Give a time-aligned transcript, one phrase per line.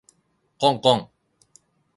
[0.57, 1.11] こんこん